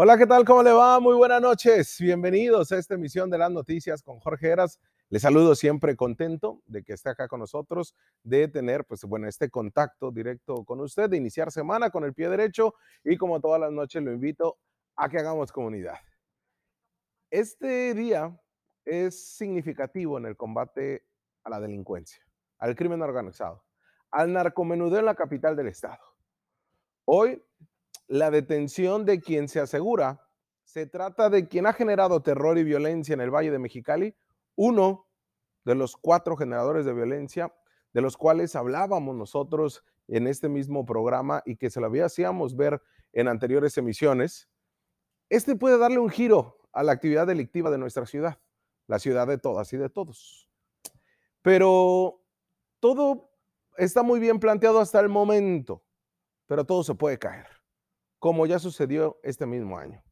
[0.00, 0.44] Hola, ¿qué tal?
[0.44, 1.00] ¿Cómo le va?
[1.00, 1.96] Muy buenas noches.
[1.98, 4.78] Bienvenidos a esta emisión de las noticias con Jorge Heras.
[5.08, 9.50] Les saludo siempre contento de que esté acá con nosotros, de tener, pues bueno, este
[9.50, 13.72] contacto directo con usted, de iniciar semana con el pie derecho y como todas las
[13.72, 14.58] noches lo invito
[14.94, 15.98] a que hagamos comunidad.
[17.28, 18.40] Este día
[18.84, 21.06] es significativo en el combate
[21.42, 22.24] a la delincuencia,
[22.60, 23.64] al crimen organizado,
[24.12, 25.98] al narcomenudeo en la capital del estado.
[27.04, 27.42] Hoy
[28.08, 30.26] la detención de quien se asegura
[30.64, 34.16] se trata de quien ha generado terror y violencia en el Valle de Mexicali,
[34.56, 35.06] uno
[35.64, 37.54] de los cuatro generadores de violencia
[37.92, 42.82] de los cuales hablábamos nosotros en este mismo programa y que se lo habíamos ver
[43.12, 44.48] en anteriores emisiones.
[45.28, 48.38] Este puede darle un giro a la actividad delictiva de nuestra ciudad,
[48.86, 50.50] la ciudad de todas y de todos.
[51.42, 52.22] Pero
[52.80, 53.30] todo
[53.76, 55.82] está muy bien planteado hasta el momento,
[56.46, 57.57] pero todo se puede caer
[58.18, 60.02] como ya sucedió este mismo año.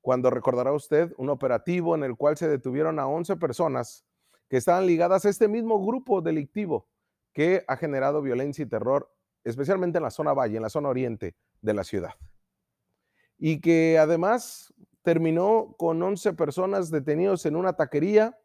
[0.00, 4.04] Cuando recordará usted un operativo en el cual se detuvieron a 11 personas
[4.48, 6.88] que estaban ligadas a este mismo grupo delictivo
[7.32, 9.10] que ha generado violencia y terror,
[9.42, 12.14] especialmente en la zona valle, en la zona oriente de la ciudad.
[13.38, 18.38] Y que además terminó con 11 personas detenidos en una taquería,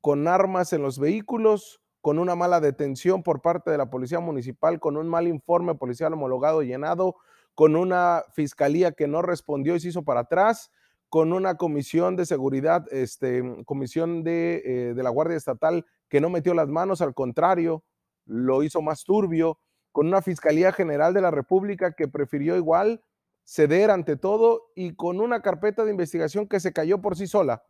[0.00, 4.78] con armas en los vehículos, con una mala detención por parte de la policía municipal,
[4.78, 7.16] con un mal informe policial homologado llenado,
[7.54, 10.70] con una fiscalía que no respondió y se hizo para atrás,
[11.08, 16.28] con una comisión de seguridad, este, comisión de, eh, de la Guardia Estatal que no
[16.28, 17.84] metió las manos, al contrario,
[18.26, 19.58] lo hizo más turbio,
[19.92, 23.04] con una Fiscalía General de la República que prefirió igual
[23.44, 27.62] ceder ante todo y con una carpeta de investigación que se cayó por sí sola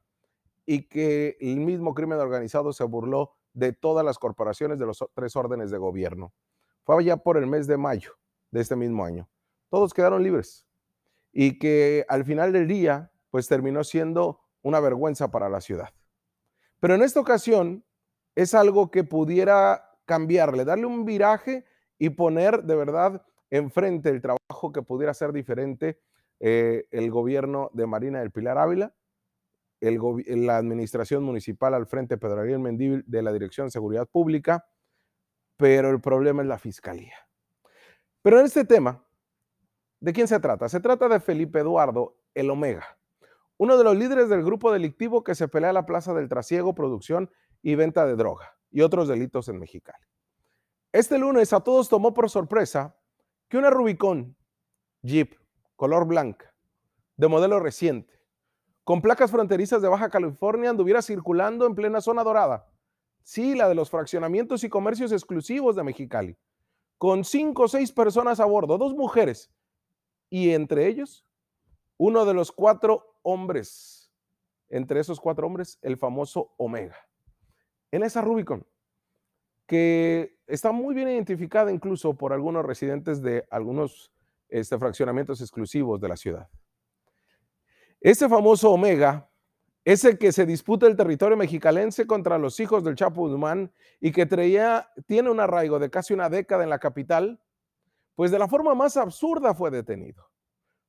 [0.65, 5.37] y que el mismo crimen organizado se burló de todas las corporaciones de los tres
[5.37, 6.33] órdenes de gobierno.
[6.85, 8.13] Fue ya por el mes de mayo
[8.51, 9.29] de este mismo año
[9.75, 10.69] todos quedaron libres
[11.33, 15.89] y que al final del día, pues terminó siendo una vergüenza para la ciudad.
[16.79, 17.85] Pero en esta ocasión
[18.37, 21.65] es algo que pudiera cambiarle, darle un viraje
[21.99, 25.99] y poner de verdad enfrente el trabajo que pudiera ser diferente
[26.39, 28.95] eh, el gobierno de Marina del Pilar Ávila,
[29.81, 29.99] el
[30.47, 34.69] la administración municipal al frente Pedro Ariel Mendívil de la Dirección de Seguridad Pública,
[35.57, 37.17] pero el problema es la fiscalía.
[38.23, 39.04] Pero en este tema,
[40.05, 40.69] ¿De quién se trata?
[40.69, 42.99] Se trata de Felipe Eduardo, el Omega,
[43.57, 46.75] uno de los líderes del grupo delictivo que se pelea a la plaza del trasiego,
[46.75, 47.31] producción
[47.63, 50.05] y venta de droga y otros delitos en Mexicali.
[50.93, 52.99] Este lunes a todos tomó por sorpresa
[53.49, 54.37] que una Rubicon
[55.01, 55.37] Jeep
[55.75, 56.55] color blanca,
[57.17, 58.13] de modelo reciente,
[58.85, 62.71] con placas fronterizas de Baja California, anduviera circulando en plena zona dorada.
[63.23, 66.37] Sí, la de los fraccionamientos y comercios exclusivos de Mexicali,
[66.99, 69.51] con cinco o seis personas a bordo, dos mujeres
[70.35, 71.25] y entre ellos
[71.97, 74.11] uno de los cuatro hombres,
[74.69, 76.97] entre esos cuatro hombres, el famoso Omega.
[77.93, 78.67] En esa Rubicon,
[79.65, 84.11] que está muy bien identificada incluso por algunos residentes de algunos
[84.49, 86.49] este, fraccionamientos exclusivos de la ciudad.
[88.01, 89.31] Ese famoso Omega
[89.85, 94.11] es el que se disputa el territorio mexicalense contra los hijos del Chapo Guzmán y
[94.11, 97.41] que traía, tiene un arraigo de casi una década en la capital
[98.15, 100.25] pues de la forma más absurda fue detenido.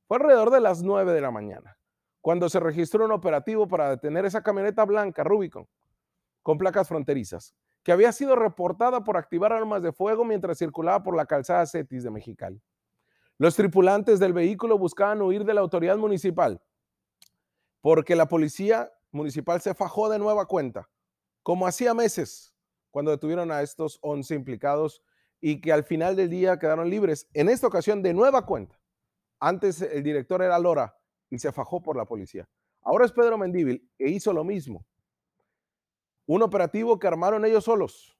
[0.06, 1.78] Fue alrededor de las 9 de la mañana,
[2.20, 5.68] cuando se registró un operativo para detener esa camioneta blanca Rubicon
[6.42, 11.16] con placas fronterizas, que había sido reportada por activar armas de fuego mientras circulaba por
[11.16, 12.62] la calzada Cetis de Mexicali.
[13.38, 16.62] Los tripulantes del vehículo buscaban huir de la autoridad municipal
[17.86, 20.88] porque la policía municipal se fajó de nueva cuenta,
[21.44, 22.52] como hacía meses
[22.90, 25.02] cuando detuvieron a estos 11 implicados
[25.40, 27.28] y que al final del día quedaron libres.
[27.34, 28.80] En esta ocasión, de nueva cuenta.
[29.38, 30.96] Antes el director era Lora
[31.30, 32.48] y se fajó por la policía.
[32.82, 34.86] Ahora es Pedro Mendíbil e hizo lo mismo.
[36.26, 38.18] Un operativo que armaron ellos solos.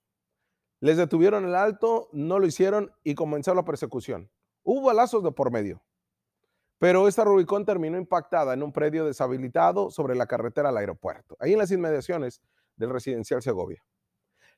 [0.81, 4.31] Les detuvieron el alto, no lo hicieron y comenzó la persecución.
[4.63, 5.83] Hubo balazos de por medio.
[6.79, 11.55] Pero esta Rubicón terminó impactada en un predio deshabilitado sobre la carretera al aeropuerto, ahí
[11.55, 12.43] en las inmediaciones
[12.77, 13.83] del residencial Segovia.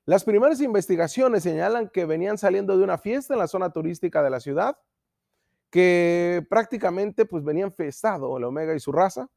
[0.08, 4.30] Las primeras investigaciones señalan que venían saliendo de una fiesta en la zona turística de
[4.30, 4.78] la ciudad,
[5.68, 9.28] que prácticamente pues venían festado el Omega y su raza,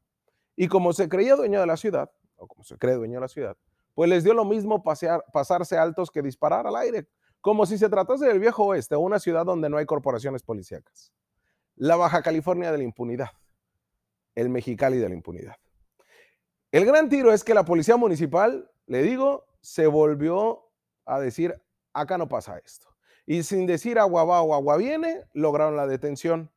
[0.56, 3.28] y como se creía dueño de la ciudad, o como se cree dueño de la
[3.28, 3.54] ciudad,
[3.92, 7.06] pues les dio lo mismo pasear, pasarse altos que disparar al aire,
[7.42, 11.12] como si se tratase del viejo oeste, una ciudad donde no hay corporaciones policíacas.
[11.76, 13.32] La Baja California de la impunidad,
[14.34, 15.56] el Mexicali de la impunidad.
[16.70, 20.68] El gran tiro es que la policía municipal, le digo, se volvió
[21.06, 21.60] a decir,
[21.94, 22.88] acá no pasa esto.
[23.24, 26.50] Y sin decir agua va o agua viene, lograron la detención.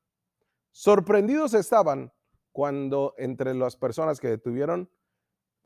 [0.71, 2.11] Sorprendidos estaban
[2.51, 4.89] cuando entre las personas que detuvieron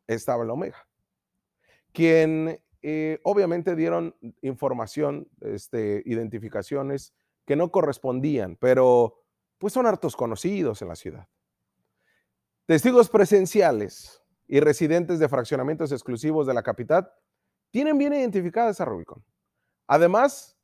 [0.08, 0.88] estaba el Omega,
[1.94, 7.14] quien eh, obviamente dieron información, este, identificaciones
[7.46, 9.24] que no correspondían, pero
[9.58, 11.28] pues son hartos conocidos en la ciudad.
[12.66, 17.12] Testigos presenciales y residentes de fraccionamientos exclusivos de la capital
[17.72, 19.24] tienen bien identificada esa Rubicon.
[19.88, 20.58] Además,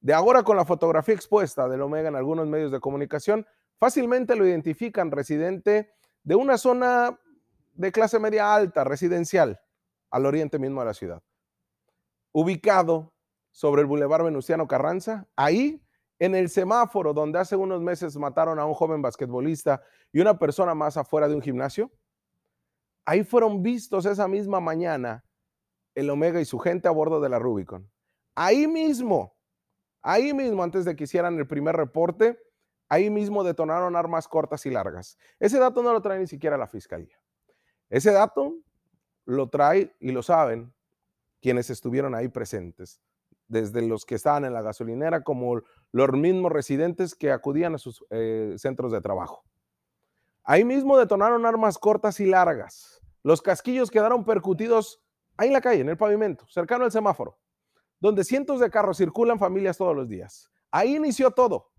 [0.00, 3.46] de ahora con la fotografía expuesta del Omega en algunos medios de comunicación,
[3.78, 5.92] fácilmente lo identifican residente
[6.22, 7.18] de una zona
[7.74, 9.60] de clase media alta, residencial,
[10.10, 11.22] al oriente mismo de la ciudad.
[12.32, 13.12] Ubicado
[13.50, 15.82] sobre el Boulevard Venustiano Carranza, ahí
[16.18, 19.82] en el semáforo donde hace unos meses mataron a un joven basquetbolista
[20.12, 21.90] y una persona más afuera de un gimnasio,
[23.04, 25.24] ahí fueron vistos esa misma mañana
[25.96, 27.90] el Omega y su gente a bordo de la Rubicon.
[28.36, 29.34] Ahí mismo,
[30.02, 32.38] ahí mismo, antes de que hicieran el primer reporte,
[32.88, 35.18] ahí mismo detonaron armas cortas y largas.
[35.40, 37.18] Ese dato no lo trae ni siquiera la fiscalía.
[37.88, 38.54] Ese dato
[39.24, 40.72] lo trae y lo saben
[41.40, 43.00] quienes estuvieron ahí presentes,
[43.48, 45.62] desde los que estaban en la gasolinera como
[45.92, 49.44] los mismos residentes que acudían a sus eh, centros de trabajo.
[50.44, 53.00] Ahí mismo detonaron armas cortas y largas.
[53.22, 55.00] Los casquillos quedaron percutidos
[55.36, 57.38] ahí en la calle, en el pavimento, cercano al semáforo,
[58.00, 60.50] donde cientos de carros circulan familias todos los días.
[60.70, 61.70] Ahí inició todo.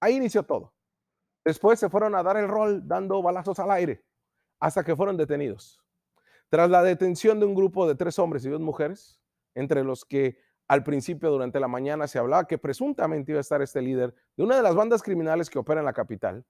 [0.00, 0.72] Ahí inició todo.
[1.44, 4.04] Después se fueron a dar el rol dando balazos al aire
[4.58, 5.82] hasta que fueron detenidos.
[6.48, 9.20] Tras la detención de un grupo de tres hombres y dos mujeres,
[9.54, 13.62] entre los que al principio durante la mañana se hablaba que presuntamente iba a estar
[13.62, 16.44] este líder de una de las bandas criminales que opera en la capital,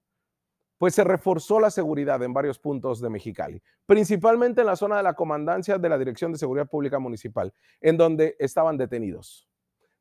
[0.80, 5.02] pues se reforzó la seguridad en varios puntos de Mexicali, principalmente en la zona de
[5.02, 9.46] la comandancia de la Dirección de Seguridad Pública Municipal, en donde estaban detenidos.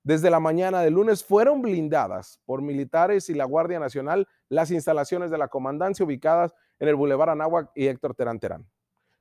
[0.03, 5.31] Desde la mañana del lunes fueron blindadas por militares y la Guardia Nacional las instalaciones
[5.31, 8.65] de la comandancia ubicadas en el Boulevard Anáhuac y Héctor Terán Terán.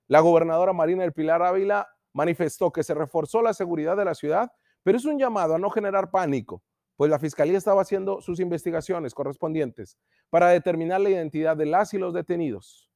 [0.07, 4.53] La gobernadora Marina del Pilar Ávila manifestó que se reforzó la seguridad de la ciudad
[4.83, 6.63] pero es un llamado a no generar pánico,
[6.99, 9.97] pues la Fiscalía estaba haciendo sus investigaciones correspondientes
[10.31, 12.91] para determinar la identidad de las y los detenidos.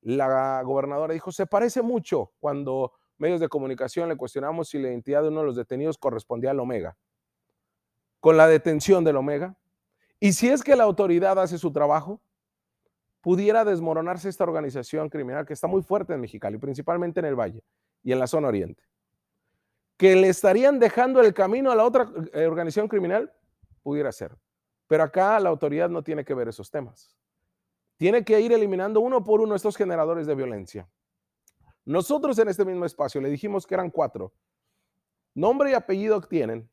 [0.00, 5.20] La gobernadora dijo, se parece mucho cuando medios de comunicación le cuestionamos si la identidad
[5.20, 6.96] de uno de los detenidos correspondía al Omega.
[8.20, 9.54] Con la detención del Omega,
[10.18, 12.22] y si es que la autoridad hace su trabajo,
[13.20, 17.62] pudiera desmoronarse esta organización criminal que está muy fuerte en Mexicali, principalmente en el Valle
[18.02, 18.82] y en la zona oriente
[20.00, 23.30] que le estarían dejando el camino a la otra eh, organización criminal,
[23.82, 24.34] pudiera ser.
[24.86, 27.14] Pero acá la autoridad no tiene que ver esos temas.
[27.98, 30.88] Tiene que ir eliminando uno por uno estos generadores de violencia.
[31.84, 34.32] Nosotros en este mismo espacio le dijimos que eran cuatro.
[35.34, 36.70] Nombre y apellido tienen.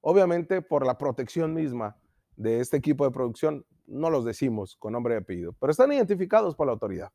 [0.00, 1.98] Obviamente por la protección misma
[2.34, 6.56] de este equipo de producción, no los decimos con nombre y apellido, pero están identificados
[6.56, 7.12] por la autoridad.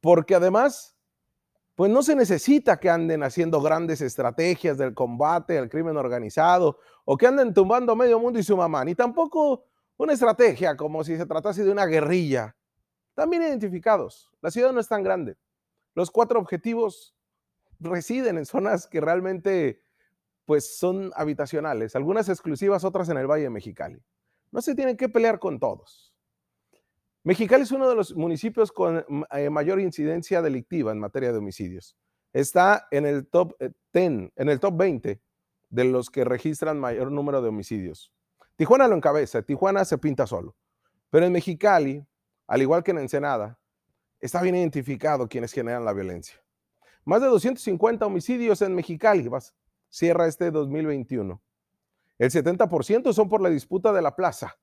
[0.00, 0.97] Porque además
[1.78, 7.16] pues no se necesita que anden haciendo grandes estrategias del combate al crimen organizado o
[7.16, 9.64] que anden tumbando medio mundo y su mamá, ni tampoco
[9.96, 12.56] una estrategia como si se tratase de una guerrilla.
[13.14, 14.28] También identificados.
[14.40, 15.36] La ciudad no es tan grande.
[15.94, 17.14] Los cuatro objetivos
[17.78, 19.80] residen en zonas que realmente
[20.46, 24.02] pues son habitacionales, algunas exclusivas, otras en el Valle Mexicali.
[24.50, 26.07] No se tienen que pelear con todos.
[27.28, 31.94] Mexicali es uno de los municipios con eh, mayor incidencia delictiva en materia de homicidios.
[32.32, 35.20] Está en el top 10, eh, en el top 20
[35.68, 38.14] de los que registran mayor número de homicidios.
[38.56, 40.56] Tijuana lo encabeza, Tijuana se pinta solo.
[41.10, 42.02] Pero en Mexicali,
[42.46, 43.58] al igual que en Ensenada,
[44.20, 46.42] está bien identificado quienes generan la violencia.
[47.04, 49.28] Más de 250 homicidios en Mexicali,
[49.90, 51.42] cierra este 2021.
[52.16, 54.56] El 70% son por la disputa de la plaza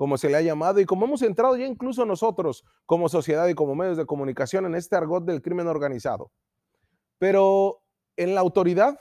[0.00, 3.54] como se le ha llamado, y como hemos entrado ya incluso nosotros como sociedad y
[3.54, 6.32] como medios de comunicación en este argot del crimen organizado.
[7.18, 7.82] Pero
[8.16, 8.98] en la autoridad,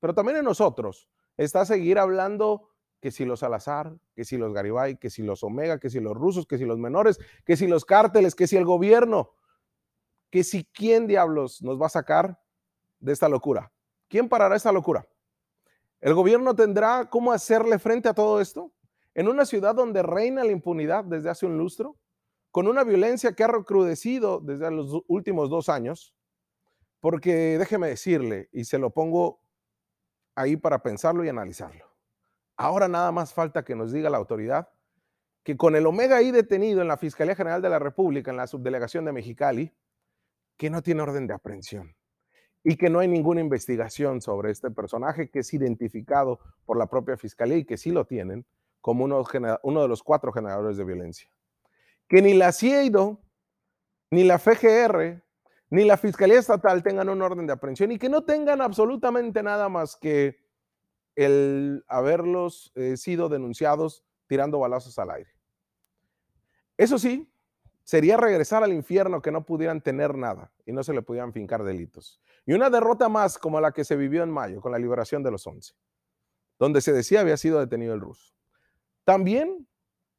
[0.00, 4.96] pero también en nosotros, está seguir hablando que si los Salazar, que si los Garibay,
[4.96, 7.84] que si los Omega, que si los rusos, que si los menores, que si los
[7.84, 9.36] cárteles, que si el gobierno,
[10.28, 12.40] que si quién diablos nos va a sacar
[12.98, 13.70] de esta locura.
[14.08, 15.06] ¿Quién parará esta locura?
[16.00, 18.72] ¿El gobierno tendrá cómo hacerle frente a todo esto?
[19.14, 21.96] En una ciudad donde reina la impunidad desde hace un lustro,
[22.50, 26.14] con una violencia que ha recrudecido desde los últimos dos años,
[27.00, 29.40] porque déjeme decirle, y se lo pongo
[30.34, 31.86] ahí para pensarlo y analizarlo.
[32.56, 34.68] Ahora nada más falta que nos diga la autoridad
[35.42, 38.46] que con el Omega ahí detenido en la Fiscalía General de la República, en la
[38.46, 39.74] subdelegación de Mexicali,
[40.56, 41.96] que no tiene orden de aprehensión
[42.62, 47.16] y que no hay ninguna investigación sobre este personaje que es identificado por la propia
[47.16, 48.46] Fiscalía y que sí lo tienen,
[48.82, 51.30] como uno, de los cuatro generadores de violencia.
[52.08, 53.20] Que ni la CIEIDO
[54.10, 55.22] ni la FGR,
[55.70, 59.70] ni la Fiscalía Estatal tengan un orden de aprehensión y que no tengan absolutamente nada
[59.70, 60.36] más que
[61.16, 65.30] el haberlos eh, sido denunciados tirando balazos al aire.
[66.76, 67.32] Eso sí,
[67.84, 71.62] sería regresar al infierno que no pudieran tener nada y no se le pudieran fincar
[71.62, 72.20] delitos.
[72.44, 75.30] Y una derrota más como la que se vivió en mayo con la liberación de
[75.30, 75.72] los 11,
[76.58, 78.34] donde se decía había sido detenido el ruso.
[79.04, 79.66] También,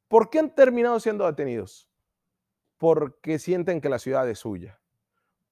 [0.08, 1.88] ¿por qué han terminado siendo detenidos?
[2.78, 4.80] Porque sienten que la ciudad es suya,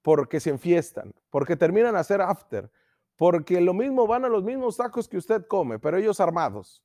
[0.03, 2.71] porque se enfiestan, porque terminan a hacer after,
[3.17, 6.83] porque lo mismo van a los mismos tacos que usted come, pero ellos armados,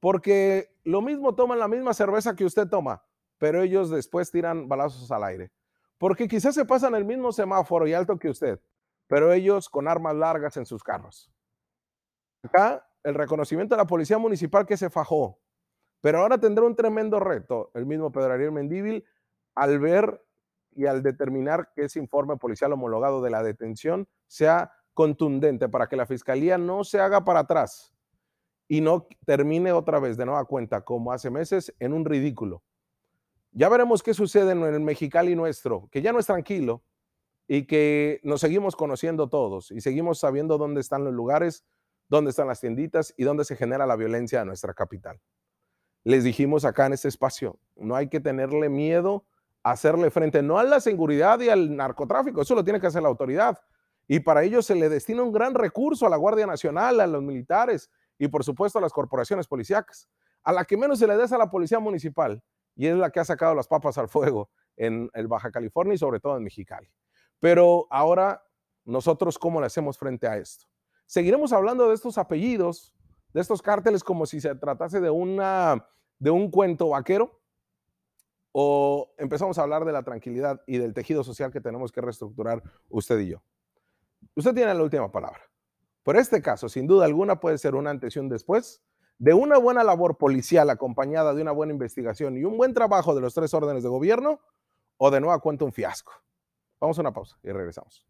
[0.00, 3.04] porque lo mismo toman la misma cerveza que usted toma,
[3.38, 5.50] pero ellos después tiran balazos al aire.
[5.98, 8.60] Porque quizás se pasan el mismo semáforo y alto que usted,
[9.06, 11.30] pero ellos con armas largas en sus carros.
[12.42, 15.38] Acá el reconocimiento de la policía municipal que se fajó,
[16.04, 19.06] pero ahora tendrá un tremendo reto el mismo Pedro Ariel Mendíbil
[19.54, 20.22] al ver
[20.72, 25.96] y al determinar que ese informe policial homologado de la detención sea contundente para que
[25.96, 27.94] la fiscalía no se haga para atrás
[28.68, 32.62] y no termine otra vez de nueva cuenta, como hace meses, en un ridículo.
[33.52, 36.82] Ya veremos qué sucede en el Mexicali nuestro, que ya no es tranquilo
[37.48, 41.64] y que nos seguimos conociendo todos y seguimos sabiendo dónde están los lugares,
[42.10, 45.18] dónde están las tienditas y dónde se genera la violencia en nuestra capital.
[46.04, 49.24] Les dijimos acá en este espacio, no hay que tenerle miedo
[49.62, 53.02] a hacerle frente, no a la seguridad y al narcotráfico, eso lo tiene que hacer
[53.02, 53.58] la autoridad.
[54.06, 57.22] Y para ello se le destina un gran recurso a la Guardia Nacional, a los
[57.22, 60.08] militares y por supuesto a las corporaciones policíacas.
[60.42, 62.42] A la que menos se le des a la Policía Municipal
[62.76, 66.20] y es la que ha sacado las papas al fuego en Baja California y sobre
[66.20, 66.90] todo en Mexicali.
[67.40, 68.42] Pero ahora
[68.84, 70.66] nosotros, ¿cómo le hacemos frente a esto?
[71.06, 72.94] Seguiremos hablando de estos apellidos,
[73.34, 75.86] de estos cárteles como si se tratase de, una,
[76.18, 77.38] de un cuento vaquero
[78.52, 82.62] o empezamos a hablar de la tranquilidad y del tejido social que tenemos que reestructurar
[82.88, 83.42] usted y yo.
[84.36, 85.40] Usted tiene la última palabra.
[86.02, 88.82] Por este caso, sin duda alguna, puede ser una antes y un después
[89.18, 93.20] de una buena labor policial acompañada de una buena investigación y un buen trabajo de
[93.20, 94.40] los tres órdenes de gobierno,
[94.96, 96.12] o de nueva cuenta un fiasco.
[96.80, 98.06] Vamos a una pausa y regresamos.